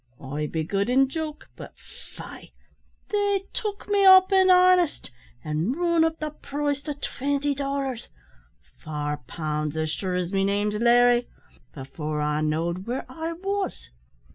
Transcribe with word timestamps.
"I 0.19 0.47
begood 0.47 0.89
in 0.89 1.09
joke; 1.09 1.47
but 1.55 1.77
faix 1.77 2.47
they 3.11 3.45
took 3.53 3.87
me 3.87 4.03
up 4.03 4.31
in 4.31 4.49
arnest, 4.49 5.11
an' 5.43 5.73
run 5.73 6.03
up 6.03 6.17
the 6.17 6.31
price 6.31 6.81
to 6.85 6.95
twinty 6.95 7.53
dollars 7.53 8.07
four 8.83 9.21
pounds, 9.27 9.77
as 9.77 9.91
sure 9.91 10.15
as 10.15 10.33
me 10.33 10.43
name's 10.43 10.73
Larry 10.73 11.27
before 11.75 12.19
I 12.19 12.41
know'd 12.41 12.87
where 12.87 13.05
I 13.07 13.33
wos. 13.33 13.91